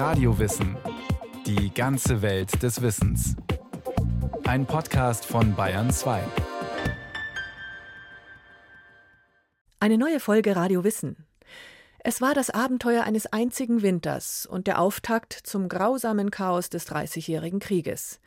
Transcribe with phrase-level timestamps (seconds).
[0.00, 0.78] Radiowissen.
[1.44, 3.36] Die ganze Welt des Wissens.
[4.44, 6.22] Ein Podcast von Bayern 2.
[9.78, 11.26] Eine neue Folge Radio Wissen.
[11.98, 17.60] Es war das Abenteuer eines einzigen Winters und der Auftakt zum grausamen Chaos des Dreißigjährigen
[17.60, 18.20] Krieges.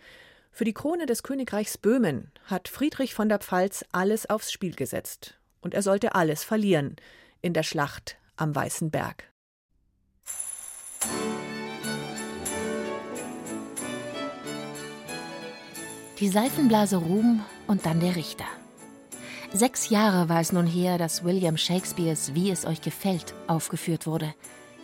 [0.51, 5.39] Für die Krone des Königreichs Böhmen hat Friedrich von der Pfalz alles aufs Spiel gesetzt.
[5.59, 6.97] Und er sollte alles verlieren
[7.41, 9.23] in der Schlacht am Weißen Berg.
[16.23, 18.45] Die Seifenblase Ruhm und dann der Richter.
[19.51, 24.33] Sechs Jahre war es nun her, dass William Shakespeares Wie es euch gefällt aufgeführt wurde.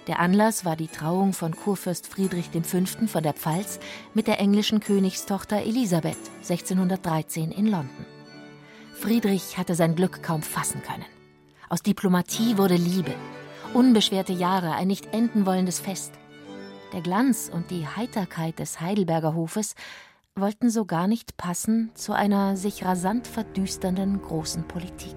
[0.07, 3.07] Der Anlass war die Trauung von Kurfürst Friedrich V.
[3.07, 3.79] von der Pfalz
[4.13, 8.05] mit der englischen Königstochter Elisabeth 1613 in London.
[8.93, 11.05] Friedrich hatte sein Glück kaum fassen können.
[11.69, 13.15] Aus Diplomatie wurde Liebe,
[13.73, 16.11] unbeschwerte Jahre, ein nicht enden wollendes Fest.
[16.91, 19.75] Der Glanz und die Heiterkeit des Heidelberger Hofes
[20.41, 25.15] wollten so gar nicht passen zu einer sich rasant verdüsternden großen Politik.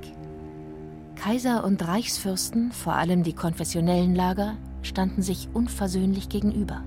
[1.16, 6.82] Kaiser und Reichsfürsten, vor allem die konfessionellen Lager, standen sich unversöhnlich gegenüber.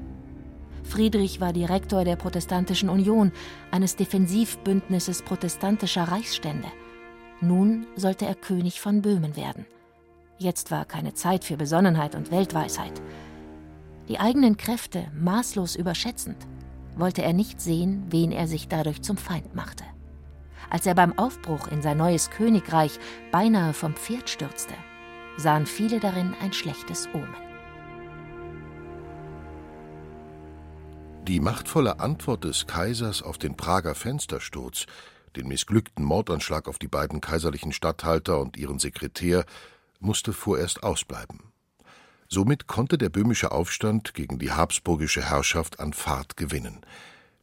[0.84, 3.32] Friedrich war Direktor der Protestantischen Union,
[3.72, 6.68] eines Defensivbündnisses protestantischer Reichsstände.
[7.42, 9.66] Nun sollte er König von Böhmen werden.
[10.38, 13.02] Jetzt war keine Zeit für Besonnenheit und Weltweisheit.
[14.10, 16.38] Die eigenen Kräfte maßlos überschätzend,
[16.96, 19.84] wollte er nicht sehen, wen er sich dadurch zum Feind machte.
[20.70, 23.00] Als er beim Aufbruch in sein neues Königreich
[23.32, 24.74] beinahe vom Pferd stürzte,
[25.38, 27.36] sahen viele darin ein schlechtes Omen.
[31.28, 34.86] Die machtvolle Antwort des Kaisers auf den Prager Fenstersturz,
[35.36, 39.46] den missglückten Mordanschlag auf die beiden kaiserlichen Statthalter und ihren Sekretär,
[40.00, 41.55] musste vorerst ausbleiben.
[42.28, 46.82] Somit konnte der böhmische Aufstand gegen die habsburgische Herrschaft an Fahrt gewinnen.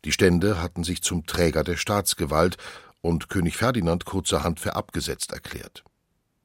[0.05, 2.57] Die Stände hatten sich zum Träger der Staatsgewalt
[3.01, 5.85] und König Ferdinand kurzerhand für abgesetzt erklärt.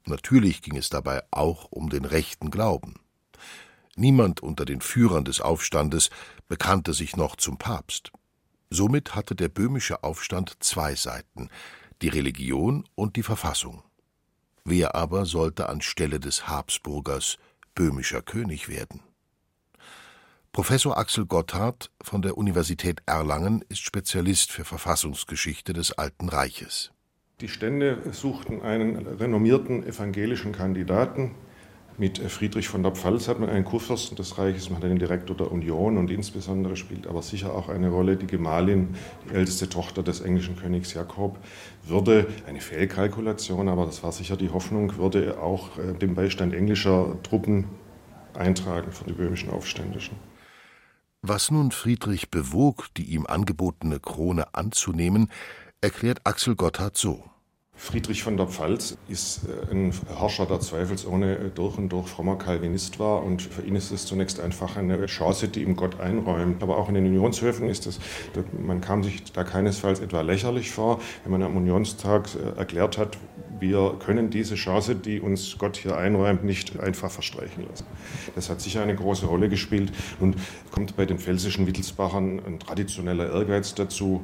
[0.05, 2.95] Natürlich ging es dabei auch um den rechten Glauben.
[3.95, 6.11] Niemand unter den Führern des Aufstandes
[6.47, 8.11] bekannte sich noch zum Papst.
[8.69, 11.49] Somit hatte der böhmische Aufstand zwei Seiten,
[12.01, 13.83] die Religion und die Verfassung.
[14.63, 17.37] Wer aber sollte anstelle des Habsburgers
[17.77, 19.01] böhmischer König werden?
[20.51, 26.91] Professor Axel Gotthard von der Universität Erlangen ist Spezialist für Verfassungsgeschichte des Alten Reiches.
[27.39, 31.35] Die Stände suchten einen renommierten evangelischen Kandidaten,
[31.97, 35.35] mit Friedrich von der Pfalz hat man einen Kurfürsten des Reiches, man hat einen Direktor
[35.35, 40.03] der Union und insbesondere spielt aber sicher auch eine Rolle die Gemahlin, die älteste Tochter
[40.03, 41.39] des englischen Königs Jakob,
[41.83, 47.17] würde, eine Fehlkalkulation, aber das war sicher die Hoffnung, würde auch äh, den Beistand englischer
[47.23, 47.65] Truppen
[48.35, 50.17] eintragen für die böhmischen Aufständischen.
[51.23, 55.31] Was nun Friedrich bewog, die ihm angebotene Krone anzunehmen,
[55.81, 57.23] erklärt Axel Gotthard so.
[57.79, 62.99] Friedrich von der Pfalz ist äh, ein Herrscher, der zweifelsohne durch und durch frommer Calvinist
[62.99, 63.23] war.
[63.23, 66.63] Und für ihn ist es zunächst einfach eine Chance, die ihm Gott einräumt.
[66.63, 67.99] Aber auch in den Unionshöfen ist es,
[68.59, 73.17] man kam sich da keinesfalls etwa lächerlich vor, wenn man am Unionstag äh, erklärt hat,
[73.59, 77.85] wir können diese Chance, die uns Gott hier einräumt, nicht einfach verstreichen lassen.
[78.35, 80.35] Das hat sicher eine große Rolle gespielt und
[80.71, 84.21] kommt bei den pfälzischen Wittelsbachern ein traditioneller Ehrgeiz dazu.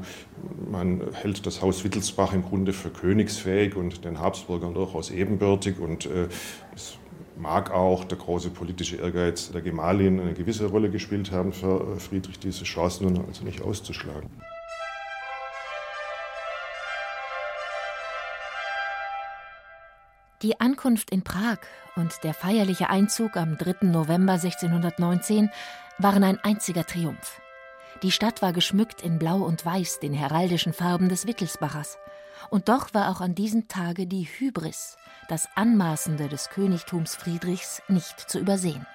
[0.69, 6.05] Man hält das Haus Wittelsbach im Grunde für königsfähig und den Habsburgern durchaus ebenbürtig und
[6.05, 6.27] äh,
[6.75, 6.97] es
[7.37, 12.39] mag auch der große politische Ehrgeiz der Gemahlin eine gewisse Rolle gespielt haben für Friedrich,
[12.39, 14.29] diese Chance nun also nicht auszuschlagen.
[20.43, 21.59] Die Ankunft in Prag
[21.95, 23.87] und der feierliche Einzug am 3.
[23.87, 25.49] November 1619
[25.99, 27.39] waren ein einziger Triumph.
[28.01, 31.97] Die Stadt war geschmückt in Blau und Weiß, den heraldischen Farben des Wittelsbachers.
[32.49, 34.97] Und doch war auch an diesem Tage die Hybris,
[35.29, 38.85] das Anmaßende des Königtums Friedrichs, nicht zu übersehen.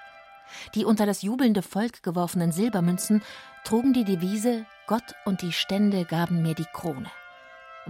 [0.75, 3.23] Die unter das jubelnde Volk geworfenen Silbermünzen
[3.63, 7.09] trugen die Devise Gott und die Stände gaben mir die Krone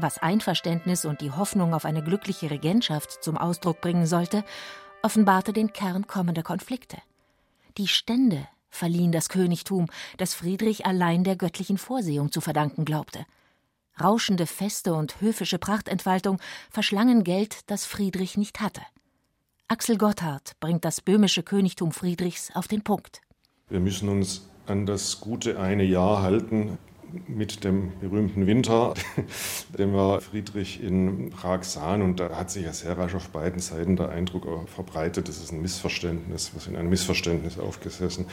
[0.02, 4.44] was Einverständnis und die Hoffnung auf eine glückliche Regentschaft zum Ausdruck bringen sollte,
[5.02, 6.98] offenbarte den Kern kommender Konflikte.
[7.78, 9.88] Die Stände verliehen das Königtum,
[10.18, 13.26] das Friedrich allein der göttlichen Vorsehung zu verdanken glaubte.
[14.02, 18.82] Rauschende Feste und höfische Prachtentfaltung verschlangen Geld, das Friedrich nicht hatte.
[19.68, 23.22] Axel Gotthard bringt das böhmische Königtum Friedrichs auf den Punkt.
[23.68, 26.78] Wir müssen uns an das gute eine Jahr halten,
[27.28, 28.94] mit dem berühmten Winter,
[29.78, 32.02] den wir Friedrich in Prag sahen.
[32.02, 35.52] Und da hat sich ja sehr rasch auf beiden Seiten der Eindruck verbreitet, das ist
[35.52, 38.26] ein Missverständnis, wir sind ein Missverständnis aufgesessen.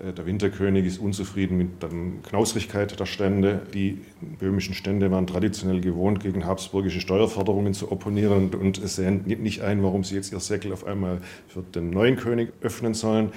[0.00, 1.90] Äh, der Winterkönig ist unzufrieden mit der
[2.28, 3.62] Knausrigkeit der Stände.
[3.72, 4.00] Die
[4.38, 10.04] böhmischen Stände waren traditionell gewohnt, gegen habsburgische Steuerforderungen zu opponieren und sehen nicht ein, warum
[10.04, 13.32] sie jetzt ihr Säckel auf einmal für den neuen König öffnen sollen.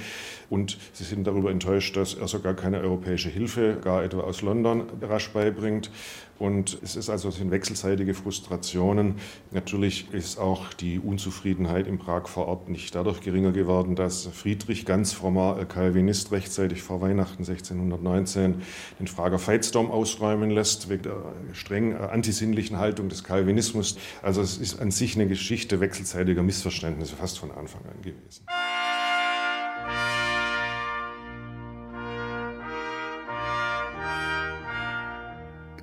[0.50, 4.67] Und sie sind darüber enttäuscht, dass er sogar keine europäische Hilfe, gar etwa aus London,
[5.02, 5.92] rasch beibringt.
[6.40, 9.16] Und es ist also sind wechselseitige Frustrationen.
[9.52, 14.86] Natürlich ist auch die Unzufriedenheit in Prag vor Ort nicht dadurch geringer geworden, dass Friedrich,
[14.86, 18.62] ganz frommer Calvinist, rechtzeitig vor Weihnachten 1619
[19.00, 23.98] den Prager Veitsdom ausräumen lässt, wegen der streng antisinnlichen Haltung des Calvinismus.
[24.22, 28.46] Also es ist an sich eine Geschichte wechselseitiger Missverständnisse fast von Anfang an gewesen.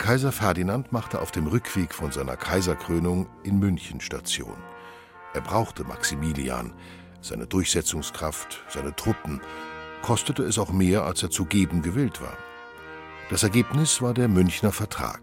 [0.04, 4.58] Kaiser Ferdinand machte auf dem Rückweg von seiner Kaiserkrönung in München Station.
[5.32, 6.74] Er brauchte Maximilian,
[7.22, 9.40] seine Durchsetzungskraft, seine Truppen,
[10.02, 12.36] kostete es auch mehr, als er zu geben gewillt war.
[13.30, 15.22] Das Ergebnis war der Münchner Vertrag.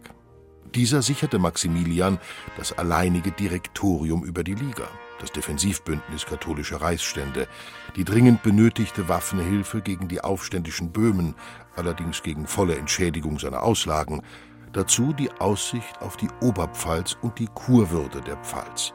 [0.74, 2.18] Dieser sicherte Maximilian
[2.58, 4.88] das alleinige Direktorium über die Liga,
[5.20, 7.48] das Defensivbündnis katholischer Reichsstände,
[7.96, 11.36] die dringend benötigte Waffenhilfe gegen die aufständischen Böhmen,
[11.76, 14.24] allerdings gegen volle Entschädigung seiner Auslagen,
[14.74, 18.94] Dazu die Aussicht auf die Oberpfalz und die Kurwürde der Pfalz.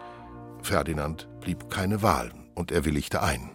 [0.62, 3.50] Ferdinand blieb keine Wahl und er willigte ein.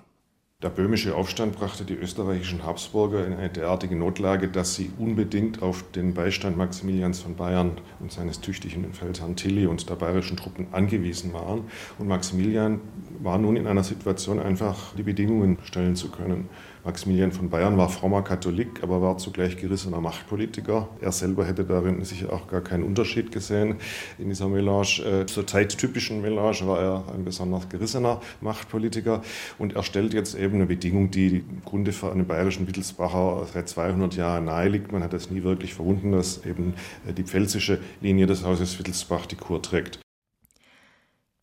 [0.62, 5.84] Der böhmische Aufstand brachte die österreichischen Habsburger in eine derartige Notlage, dass sie unbedingt auf
[5.94, 11.34] den Beistand Maximilians von Bayern und seines tüchtigen Feldherrn Tilly und der bayerischen Truppen angewiesen
[11.34, 11.64] waren.
[11.98, 12.80] Und Maximilian
[13.24, 16.48] war nun in einer Situation, einfach die Bedingungen stellen zu können.
[16.84, 20.90] Maximilian von Bayern war frommer Katholik, aber war zugleich gerissener Machtpolitiker.
[21.00, 23.76] Er selber hätte darin sicher auch gar keinen Unterschied gesehen.
[24.18, 29.22] In dieser Melange, äh, zur zeittypischen Melange, war er ein besonders gerissener Machtpolitiker.
[29.60, 33.70] Und er stellt jetzt eben eine Bedingung, die im Grunde für einen bayerischen Wittelsbacher seit
[33.70, 34.92] 200 Jahren nahe liegt.
[34.92, 36.74] Man hat es nie wirklich verwunden, dass eben
[37.08, 40.00] äh, die pfälzische Linie des Hauses Wittelsbach die Kur trägt.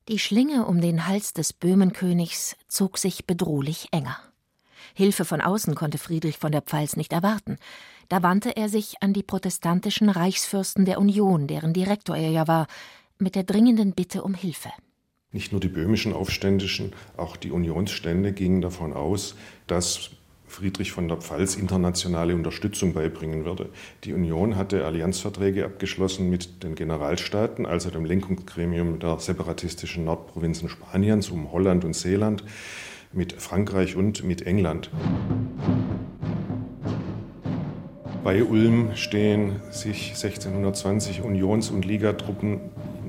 [0.08, 4.16] Die Schlinge um den Hals des Böhmenkönigs zog sich bedrohlich enger.
[4.98, 7.56] Hilfe von außen konnte Friedrich von der Pfalz nicht erwarten.
[8.08, 12.66] Da wandte er sich an die protestantischen Reichsfürsten der Union, deren Direktor er ja war,
[13.16, 14.70] mit der dringenden Bitte um Hilfe.
[15.30, 19.36] Nicht nur die böhmischen Aufständischen, auch die Unionsstände gingen davon aus,
[19.68, 20.10] dass
[20.48, 23.68] Friedrich von der Pfalz internationale Unterstützung beibringen würde.
[24.02, 31.30] Die Union hatte Allianzverträge abgeschlossen mit den Generalstaaten, also dem Lenkungsgremium der separatistischen Nordprovinzen Spaniens
[31.30, 32.42] um Holland und Seeland
[33.12, 34.90] mit Frankreich und mit England.
[38.24, 42.60] Bei Ulm stehen sich 1620 Unions- und Ligatruppen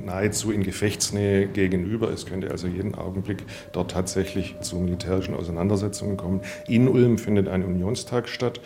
[0.06, 2.10] nahezu in Gefechtsnähe gegenüber.
[2.10, 3.44] Es könnte also jeden Augenblick
[3.74, 6.42] dort tatsächlich zu militärischen Auseinandersetzungen kommen.
[6.68, 8.62] In Ulm findet ein Unionstag statt.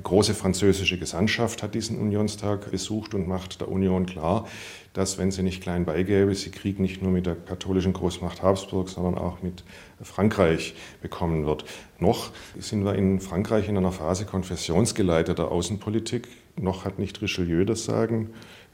[0.00, 4.48] Eine große französische Gesandtschaft hat diesen Unionstag besucht und macht der Union klar,
[4.94, 8.88] dass, wenn sie nicht klein beigäbe, sie Krieg nicht nur mit der katholischen Großmacht Habsburg,
[8.88, 9.62] sondern auch mit
[10.00, 11.66] Frankreich bekommen wird.
[11.98, 16.28] Noch sind wir in Frankreich in einer Phase konfessionsgeleiteter Außenpolitik.
[16.56, 18.30] Noch hat nicht Richelieu das Sagen.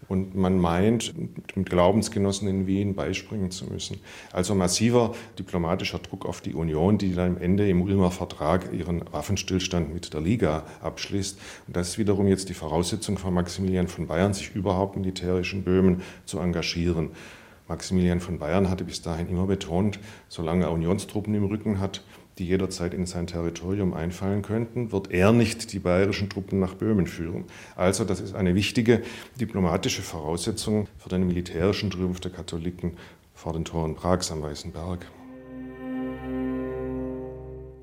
[0.09, 1.15] Und man meint,
[1.57, 3.99] mit Glaubensgenossen in Wien beispringen zu müssen.
[4.33, 9.03] Also massiver diplomatischer Druck auf die Union, die dann am Ende im Ulmer Vertrag ihren
[9.13, 11.39] Waffenstillstand mit der Liga abschließt.
[11.67, 15.65] Und das ist wiederum jetzt die Voraussetzung von Maximilian von Bayern, sich überhaupt militärisch in
[15.65, 17.11] Böhmen zu engagieren.
[17.69, 19.99] Maximilian von Bayern hatte bis dahin immer betont,
[20.29, 22.03] solange er Unionstruppen im Rücken hat,
[22.39, 27.07] die jederzeit in sein Territorium einfallen könnten, wird er nicht die bayerischen Truppen nach Böhmen
[27.07, 27.45] führen.
[27.77, 29.03] Also das ist eine wichtige
[29.41, 32.93] diplomatische Voraussetzung für den militärischen Triumph der Katholiken
[33.35, 35.07] vor den Toren Prags am Weißen Berg.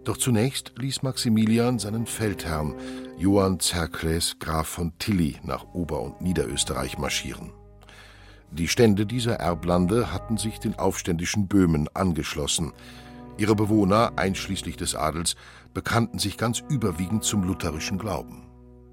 [0.04, 2.76] Doch zunächst ließ Maximilian seinen Feldherrn
[3.18, 7.52] Johann Zerkles Graf von Tilly nach Ober- und Niederösterreich marschieren.
[8.52, 12.74] Die Stände dieser Erblande hatten sich den aufständischen Böhmen angeschlossen,
[13.38, 15.36] Ihre Bewohner, einschließlich des Adels,
[15.74, 18.48] bekannten sich ganz überwiegend zum lutherischen Glauben.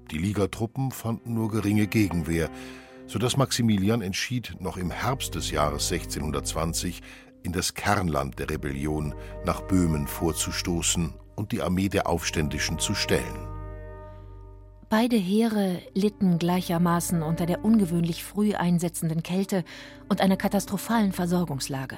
[0.09, 2.49] Die Ligatruppen fanden nur geringe Gegenwehr,
[3.05, 7.01] so dass Maximilian entschied, noch im Herbst des Jahres 1620
[7.43, 9.13] in das Kernland der Rebellion
[9.45, 13.47] nach Böhmen vorzustoßen und die Armee der Aufständischen zu stellen.
[14.89, 19.63] Beide Heere litten gleichermaßen unter der ungewöhnlich früh einsetzenden Kälte
[20.09, 21.97] und einer katastrophalen Versorgungslage.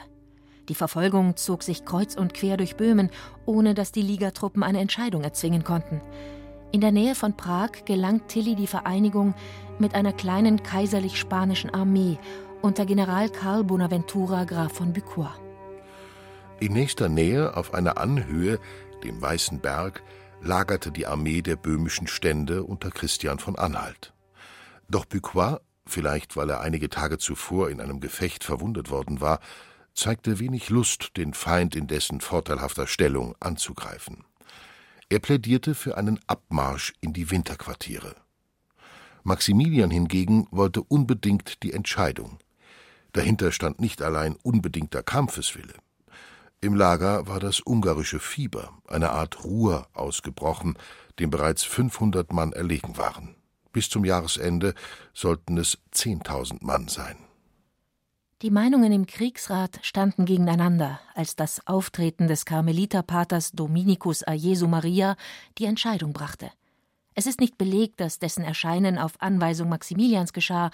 [0.70, 3.10] Die Verfolgung zog sich kreuz und quer durch Böhmen,
[3.46, 6.02] ohne dass die Ligatruppen eine Entscheidung erzwingen konnten.
[6.72, 9.36] In der Nähe von Prag gelangt Tilly die Vereinigung
[9.78, 12.18] mit einer kleinen kaiserlich-spanischen Armee
[12.62, 15.36] unter General Karl Bonaventura Graf von Bucois.
[16.60, 18.60] In nächster Nähe, auf einer Anhöhe,
[19.04, 20.02] dem Weißen Berg,
[20.42, 24.14] lagerte die Armee der böhmischen Stände unter Christian von Anhalt.
[24.90, 29.42] Doch Bucois, vielleicht weil er einige Tage zuvor in einem Gefecht verwundet worden war,
[29.94, 34.24] zeigte wenig Lust, den Feind in dessen vorteilhafter Stellung anzugreifen.
[35.10, 38.16] Er plädierte für einen Abmarsch in die Winterquartiere.
[39.24, 42.40] Maximilian hingegen wollte unbedingt die Entscheidung.
[43.14, 45.76] Dahinter stand nicht allein unbedingter Kampfeswille.
[46.62, 50.78] Im Lager war das ungarische Fieber, eine Art Ruhr, ausgebrochen,
[51.20, 53.36] dem bereits 500 Mann erlegen waren.
[53.72, 54.74] Bis zum Jahresende
[55.14, 57.18] sollten es 10.000 Mann sein.
[58.44, 65.16] Die Meinungen im Kriegsrat standen gegeneinander, als das Auftreten des Karmeliterpaters Dominikus a Jesu Maria
[65.58, 66.52] die Entscheidung brachte.
[67.16, 70.72] Es ist nicht belegt, dass dessen Erscheinen auf Anweisung Maximilians geschah,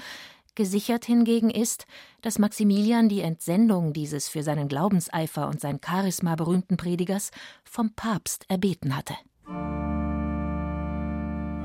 [0.56, 1.86] Gesichert hingegen ist,
[2.22, 7.30] dass Maximilian die Entsendung dieses für seinen Glaubenseifer und sein Charisma berühmten Predigers
[7.64, 9.14] vom Papst erbeten hatte.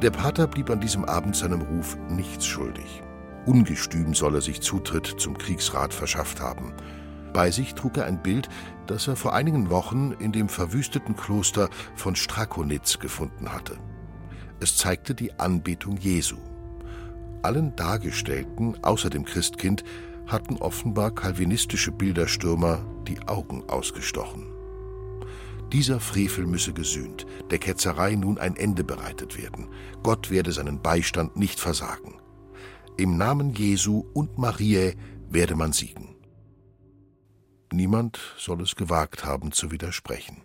[0.03, 3.03] Der Pater blieb an diesem Abend seinem Ruf nichts schuldig.
[3.47, 6.73] Ungestüm soll er sich Zutritt zum Kriegsrat verschafft haben.
[7.33, 8.49] Bei sich trug er ein Bild,
[8.87, 13.77] das er vor einigen Wochen in dem verwüsteten Kloster von Strakonitz gefunden hatte.
[14.61, 16.37] Es zeigte die Anbetung Jesu
[17.45, 19.85] allen Dargestellten, außer dem Christkind,
[20.27, 24.47] hatten offenbar kalvinistische Bilderstürmer die Augen ausgestochen.
[25.73, 29.69] Dieser Frevel müsse gesühnt, der Ketzerei nun ein Ende bereitet werden.
[30.03, 32.15] Gott werde seinen Beistand nicht versagen.
[32.97, 34.95] Im Namen Jesu und Mariä
[35.29, 36.15] werde man siegen.
[37.73, 40.43] Niemand soll es gewagt haben zu widersprechen.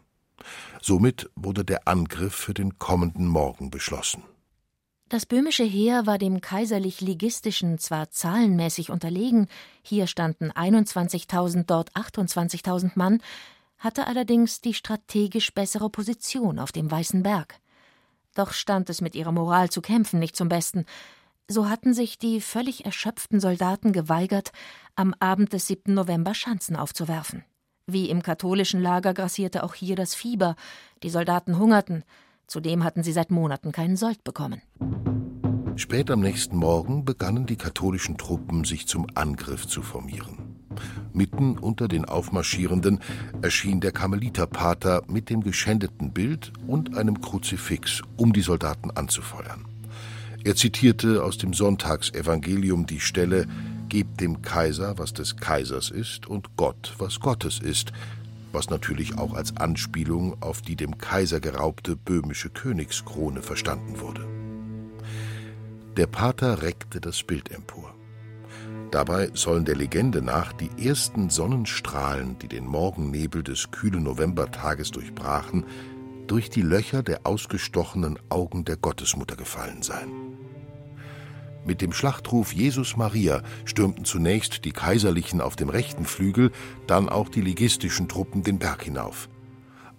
[0.82, 4.24] Somit wurde der Angriff für den kommenden Morgen beschlossen.
[5.10, 9.48] Das böhmische Heer war dem kaiserlich-ligistischen zwar zahlenmäßig unterlegen,
[9.84, 13.22] hier standen 21.000, dort 28.000 Mann,
[13.78, 17.60] hatte allerdings die strategisch bessere Position auf dem Weißen Berg.
[18.34, 20.86] Doch stand es mit ihrer Moral zu kämpfen nicht zum Besten.
[21.50, 24.52] So hatten sich die völlig erschöpften Soldaten geweigert,
[24.96, 25.94] am Abend des 7.
[25.94, 27.44] November Schanzen aufzuwerfen.
[27.88, 30.56] Wie im katholischen Lager grassierte auch hier das Fieber,
[31.04, 32.04] die Soldaten hungerten,
[32.50, 34.64] Zudem hatten sie seit Monaten keinen Sold bekommen.
[35.76, 40.56] Spät am nächsten Morgen begannen die katholischen Truppen sich zum Angriff zu formieren.
[41.14, 43.02] Mitten unter den Aufmarschierenden
[43.44, 49.66] erschien der Karmeliterpater mit dem geschändeten Bild und einem Kruzifix, um die Soldaten anzufeuern.
[50.50, 53.46] Er zitierte aus dem Sonntagsevangelium die Stelle
[53.88, 57.92] Gebt dem Kaiser, was des Kaisers ist, und Gott, was Gottes ist,
[58.52, 64.26] was natürlich auch als Anspielung auf die dem Kaiser geraubte böhmische Königskrone verstanden wurde.
[65.98, 67.94] Der Pater reckte das Bild empor.
[68.90, 75.66] Dabei sollen der Legende nach die ersten Sonnenstrahlen, die den Morgennebel des kühlen Novembertages durchbrachen,
[76.26, 80.29] durch die Löcher der ausgestochenen Augen der Gottesmutter gefallen sein.
[81.66, 86.52] Mit dem Schlachtruf Jesus Maria stürmten zunächst die Kaiserlichen auf dem rechten Flügel,
[86.88, 89.30] dann auch die ligistischen Truppen den Berg hinauf.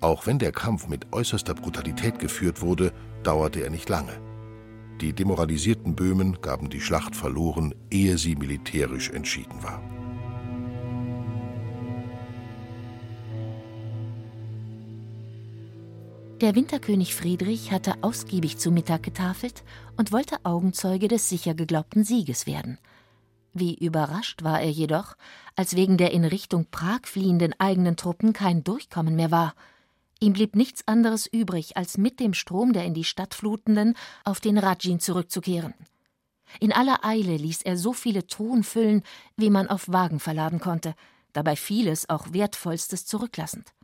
[0.00, 4.18] Auch wenn der Kampf mit äußerster Brutalität geführt wurde, dauerte er nicht lange.
[5.00, 9.82] Die demoralisierten Böhmen gaben die Schlacht verloren, ehe sie militärisch entschieden war.
[16.40, 19.62] Der Winterkönig Friedrich hatte ausgiebig zu Mittag getafelt
[19.98, 22.78] und wollte Augenzeuge des sicher geglaubten Sieges werden.
[23.52, 25.16] Wie überrascht war er jedoch,
[25.54, 29.54] als wegen der in Richtung Prag fliehenden eigenen Truppen kein Durchkommen mehr war.
[30.18, 33.94] Ihm blieb nichts anderes übrig, als mit dem Strom der in die Stadt flutenden
[34.24, 35.74] auf den Rajin zurückzukehren.
[36.58, 39.02] In aller Eile ließ er so viele Truhen füllen,
[39.36, 40.94] wie man auf Wagen verladen konnte,
[41.34, 43.74] dabei vieles, auch Wertvollstes, zurücklassend.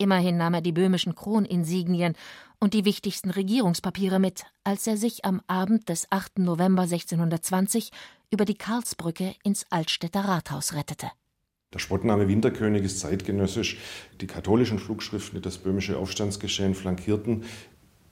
[0.00, 2.14] Immerhin nahm er die böhmischen Kroninsignien
[2.58, 6.38] und die wichtigsten Regierungspapiere mit, als er sich am Abend des 8.
[6.38, 7.90] November 1620
[8.30, 11.10] über die Karlsbrücke ins Altstädter Rathaus rettete.
[11.74, 13.76] Der Spottname Winterkönig ist zeitgenössisch.
[14.22, 17.44] Die katholischen Flugschriften, die das böhmische Aufstandsgeschehen flankierten,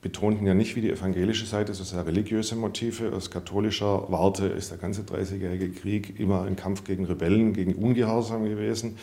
[0.01, 3.11] betonten ja nicht wie die evangelische Seite so sehr religiöse Motive.
[3.11, 8.45] Aus katholischer Warte ist der ganze Dreißigjährige Krieg immer ein Kampf gegen Rebellen, gegen Ungehorsam
[8.45, 8.97] gewesen.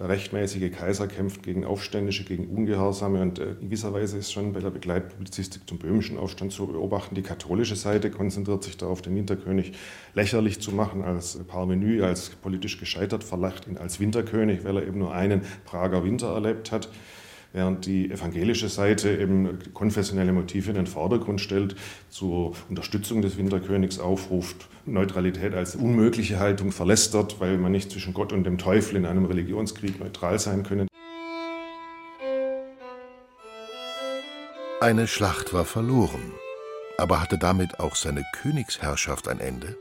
[0.00, 4.52] Der rechtmäßige Kaiser kämpft gegen Aufständische, gegen Ungehorsame und äh, in gewisser Weise ist schon
[4.52, 7.14] bei der Begleitpublizistik zum böhmischen Aufstand zu beobachten.
[7.14, 9.72] Die katholische Seite konzentriert sich darauf, den Winterkönig
[10.14, 14.98] lächerlich zu machen, als Parvenu, als politisch gescheitert, verlacht ihn als Winterkönig, weil er eben
[14.98, 16.88] nur einen Prager Winter erlebt hat.
[17.52, 21.76] Während die evangelische Seite eben konfessionelle Motive in den Vordergrund stellt,
[22.08, 28.32] zur Unterstützung des Winterkönigs aufruft, Neutralität als unmögliche Haltung verlästert, weil man nicht zwischen Gott
[28.32, 30.86] und dem Teufel in einem Religionskrieg neutral sein könne.
[34.80, 36.32] Eine Schlacht war verloren,
[36.96, 39.76] aber hatte damit auch seine Königsherrschaft ein Ende?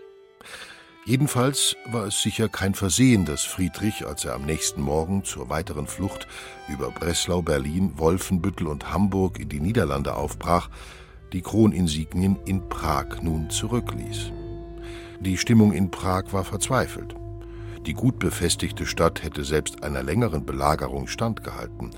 [1.05, 5.87] Jedenfalls war es sicher kein Versehen, dass Friedrich, als er am nächsten Morgen zur weiteren
[5.87, 6.27] Flucht
[6.67, 10.69] über Breslau, Berlin, Wolfenbüttel und Hamburg in die Niederlande aufbrach,
[11.33, 14.31] die Kroninsignien in Prag nun zurückließ.
[15.19, 17.15] Die Stimmung in Prag war verzweifelt.
[17.85, 21.91] Die gut befestigte Stadt hätte selbst einer längeren Belagerung standgehalten.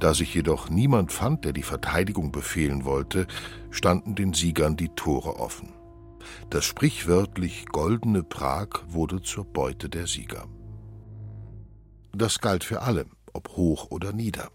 [0.00, 3.26] Da sich jedoch niemand fand, der die Verteidigung befehlen wollte,
[3.70, 5.77] standen den Siegern die Tore offen.
[6.50, 10.46] Das sprichwörtlich goldene Prag wurde zur Beute der Sieger.
[12.12, 14.50] Das galt für alle, ob hoch oder nieder.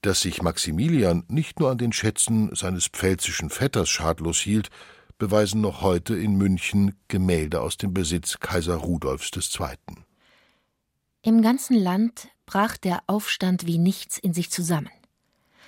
[0.00, 4.70] Dass sich Maximilian nicht nur an den Schätzen seines pfälzischen Vetters schadlos hielt,
[5.18, 9.76] beweisen noch heute in München Gemälde aus dem Besitz Kaiser Rudolfs II.
[11.22, 14.90] Im ganzen Land brach der Aufstand wie nichts in sich zusammen.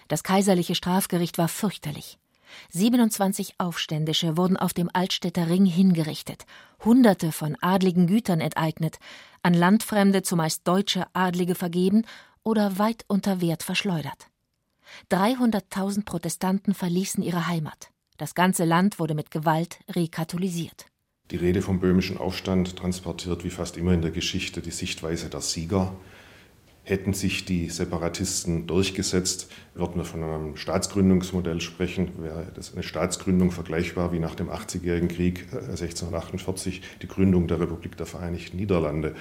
[0.08, 2.18] Das kaiserliche Strafgericht war fürchterlich.
[2.70, 6.44] 27 Aufständische wurden auf dem Altstädter Ring hingerichtet,
[6.84, 8.98] Hunderte von adligen Gütern enteignet,
[9.42, 12.04] an Landfremde, zumeist deutsche Adlige, vergeben
[12.42, 14.28] oder weit unter Wert verschleudert.
[15.10, 17.90] 300.000 Protestanten verließen ihre Heimat.
[18.16, 20.86] Das ganze Land wurde mit Gewalt rekatholisiert.
[21.30, 25.40] Die Rede vom böhmischen Aufstand transportiert wie fast immer in der Geschichte die Sichtweise der
[25.40, 25.96] Sieger,
[26.86, 32.12] Hätten sich die Separatisten durchgesetzt, würden wir von einem Staatsgründungsmodell sprechen.
[32.18, 37.58] Wäre das eine Staatsgründung vergleichbar wie nach dem 80-jährigen Krieg 1648 äh, die Gründung der
[37.58, 39.14] Republik der Vereinigten Niederlande.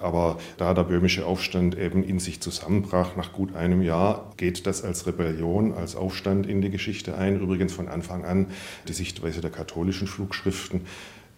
[0.00, 4.84] Aber da der böhmische Aufstand eben in sich zusammenbrach nach gut einem Jahr, geht das
[4.84, 7.40] als Rebellion, als Aufstand in die Geschichte ein.
[7.40, 8.46] Übrigens von Anfang an
[8.86, 10.82] die Sichtweise der katholischen Flugschriften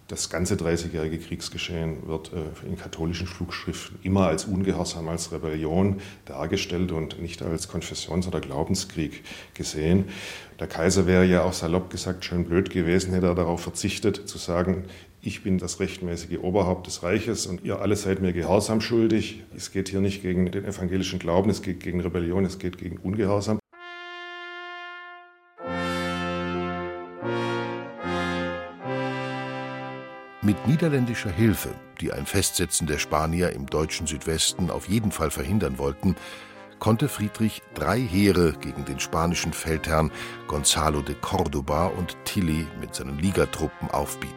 [0.08, 6.92] das ganze Dreißigjährige Kriegsgeschehen wird äh, in katholischen Flugschriften immer als Ungehorsam, als Rebellion dargestellt
[6.92, 10.04] und nicht als Konfessions- oder Glaubenskrieg gesehen.
[10.61, 14.38] Der Kaiser wäre ja auch salopp gesagt schön blöd gewesen, hätte er darauf verzichtet, zu
[14.38, 14.84] sagen,
[15.22, 19.42] ich bin das rechtmäßige Oberhaupt des Reiches und ihr alle seid mir Gehorsam schuldig.
[19.57, 22.98] Es geht hier nicht gegen den evangelischen Glauben, es geht gegen Rebellion, es geht gegen
[22.98, 23.59] Ungehorsam.
[30.44, 35.78] Mit niederländischer Hilfe, die ein Festsetzen der Spanier im deutschen Südwesten auf jeden Fall verhindern
[35.78, 36.16] wollten,
[36.78, 40.11] konnte Friedrich drei Heere gegen den spanischen Feldherrn
[40.46, 44.35] Gonzalo de Cordoba und Tilly mit seinen Ligatruppen aufbieten.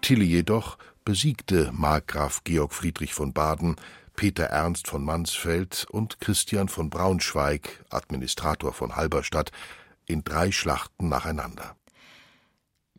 [0.00, 3.76] Tilly jedoch besiegte Markgraf Georg Friedrich von Baden,
[4.16, 9.52] Peter Ernst von Mansfeld und Christian von Braunschweig, Administrator von Halberstadt,
[10.06, 11.76] in drei Schlachten nacheinander.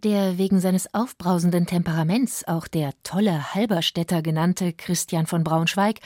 [0.04, 6.00] Der wegen seines aufbrausenden Temperaments auch der tolle Halberstädter genannte Christian von Braunschweig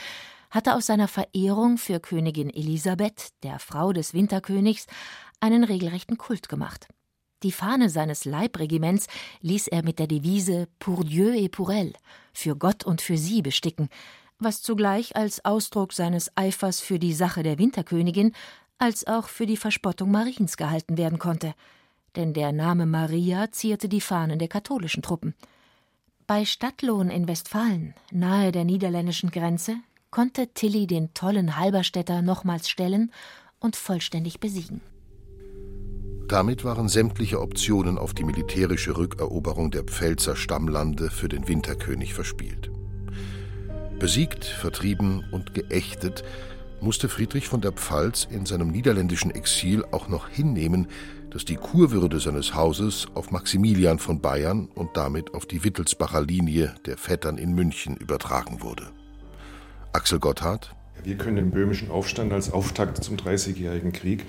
[0.50, 4.86] hatte aus seiner Verehrung für Königin Elisabeth, der Frau des Winterkönigs,
[5.40, 6.88] einen regelrechten Kult gemacht.
[7.42, 9.06] Die Fahne seines Leibregiments
[9.40, 11.94] ließ er mit der Devise Pour Dieu et pour elle,
[12.34, 13.88] für Gott und für sie besticken,
[14.38, 18.32] was zugleich als Ausdruck seines Eifers für die Sache der Winterkönigin
[18.76, 21.54] als auch für die Verspottung Mariens gehalten werden konnte–
[22.16, 25.34] denn der Name Maria zierte die Fahnen der katholischen Truppen.
[26.26, 29.76] Bei Stadtlohn in Westfalen, nahe der niederländischen Grenze,
[30.10, 33.12] konnte Tilly den tollen Halberstädter nochmals stellen
[33.60, 34.80] und vollständig besiegen.
[36.28, 42.70] Damit waren sämtliche Optionen auf die militärische Rückeroberung der Pfälzer Stammlande für den Winterkönig verspielt.
[44.00, 46.24] Besiegt, vertrieben und geächtet
[46.80, 50.88] musste Friedrich von der Pfalz in seinem niederländischen Exil auch noch hinnehmen,
[51.30, 56.74] dass die Kurwürde seines Hauses auf Maximilian von Bayern und damit auf die Wittelsbacher Linie
[56.86, 58.90] der Vettern in München übertragen wurde.
[59.92, 60.74] Axel Gotthard
[61.06, 64.24] wir können den böhmischen Aufstand als Auftakt zum Dreißigjährigen Krieg.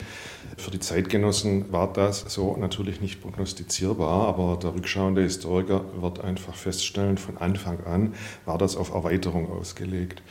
[0.57, 6.55] Für die Zeitgenossen war das so natürlich nicht prognostizierbar, aber der rückschauende Historiker wird einfach
[6.55, 8.13] feststellen, von Anfang an
[8.45, 10.21] war das auf Erweiterung ausgelegt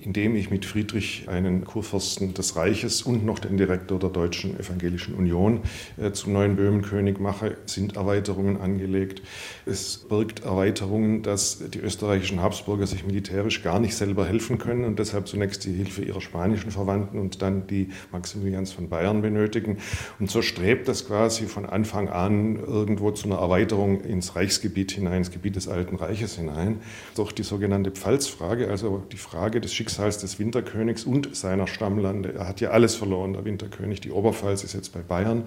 [0.00, 5.14] indem ich mit Friedrich einen Kurfürsten des Reiches und noch den Direktor der Deutschen Evangelischen
[5.14, 5.62] Union
[5.96, 9.22] äh, zum neuen Böhmenkönig mache, sind Erweiterungen angelegt.
[9.66, 14.98] Es birgt Erweiterungen, dass die österreichischen Habsburger sich militärisch gar nicht selber helfen können und
[15.00, 19.78] deshalb zunächst die Hilfe ihrer spanischen Verwandten und dann die Maximilians von Bayern benötigen.
[20.20, 25.18] Und so strebt das quasi von Anfang an irgendwo zu einer Erweiterung ins Reichsgebiet hinein,
[25.18, 26.80] ins Gebiet des Alten Reiches hinein,
[27.16, 32.34] durch die sogenannte Pfalzfrage, also die Frage des Schicksals Schicksals des Winterkönigs und seiner Stammlande.
[32.34, 34.02] Er hat ja alles verloren, der Winterkönig.
[34.02, 35.44] Die Oberpfalz ist jetzt bei Bayern,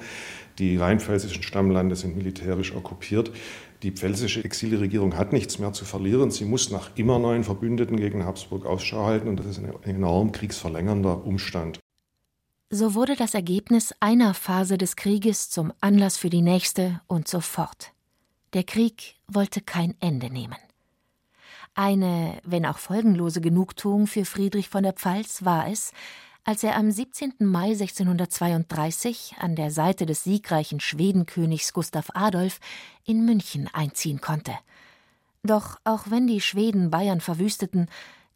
[0.58, 3.32] die rheinpfälzischen Stammlande sind militärisch okkupiert.
[3.84, 6.32] Die pfälzische Exilregierung hat nichts mehr zu verlieren.
[6.32, 10.32] Sie muss nach immer neuen Verbündeten gegen Habsburg Ausschau halten und das ist ein enorm
[10.32, 11.80] kriegsverlängernder Umstand.
[12.72, 17.42] So wurde das Ergebnis einer Phase des Krieges zum Anlass für die nächste und so
[17.42, 17.92] fort.
[18.54, 20.58] Der Krieg wollte kein Ende nehmen.
[21.74, 25.94] Eine, wenn auch folgenlose Genugtuung für Friedrich von der Pfalz war es,
[26.44, 27.34] als er am 17.
[27.40, 32.60] Mai 1632 an der Seite des siegreichen Schwedenkönigs Gustav Adolf
[33.06, 34.54] in München einziehen konnte.
[35.44, 37.88] Doch auch wenn die Schweden Bayern verwüsteten,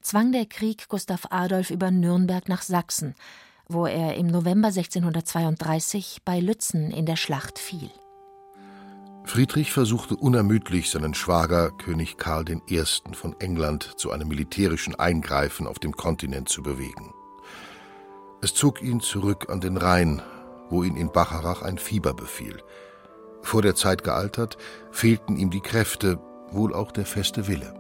[0.02, 3.16] zwang der Krieg Gustav Adolf über Nürnberg nach Sachsen,
[3.68, 7.90] wo er im November 1632 bei Lützen in der Schlacht fiel.
[9.26, 12.84] Friedrich versuchte unermüdlich, seinen Schwager König Karl I.
[13.14, 17.14] von England zu einem militärischen Eingreifen auf dem Kontinent zu bewegen.
[18.42, 20.22] Es zog ihn zurück an den Rhein,
[20.70, 22.62] wo ihn in Bacharach ein Fieber befiel.
[23.42, 24.58] Vor der Zeit gealtert,
[24.92, 26.20] fehlten ihm die Kräfte,
[26.52, 27.74] wohl auch der feste Wille.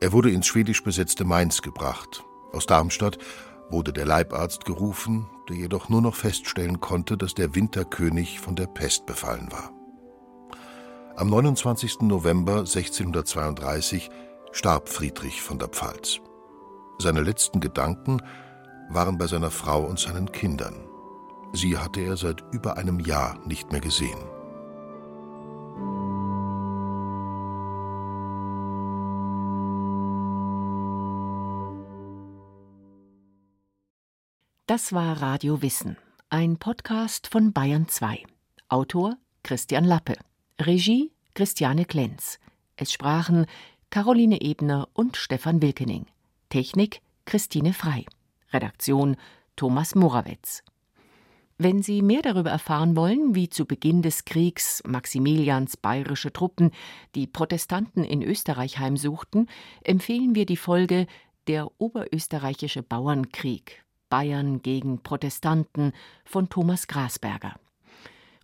[0.00, 2.24] Er wurde ins schwedisch besetzte Mainz gebracht.
[2.52, 3.18] Aus Darmstadt
[3.68, 8.66] wurde der Leibarzt gerufen, der jedoch nur noch feststellen konnte, dass der Winterkönig von der
[8.66, 9.77] Pest befallen war.
[11.18, 12.02] Am 29.
[12.02, 14.08] November 1632
[14.52, 16.20] starb Friedrich von der Pfalz.
[17.00, 18.22] Seine letzten Gedanken
[18.88, 20.76] waren bei seiner Frau und seinen Kindern.
[21.52, 24.20] Sie hatte er seit über einem Jahr nicht mehr gesehen.
[34.66, 35.96] Das war Radio Wissen,
[36.30, 38.22] ein Podcast von Bayern 2.
[38.68, 40.14] Autor Christian Lappe,
[40.60, 42.40] Regie Christiane Klenz.
[42.74, 43.46] Es sprachen
[43.90, 46.06] Caroline Ebner und Stefan Wilkening.
[46.48, 48.04] Technik Christine Frei.
[48.52, 49.16] Redaktion
[49.54, 50.64] Thomas Morawetz.
[51.58, 56.72] Wenn Sie mehr darüber erfahren wollen, wie zu Beginn des Kriegs Maximilians bayerische Truppen
[57.14, 59.48] die Protestanten in Österreich heimsuchten,
[59.84, 61.06] empfehlen wir die Folge
[61.46, 65.92] Der oberösterreichische Bauernkrieg Bayern gegen Protestanten
[66.24, 67.54] von Thomas Grasberger.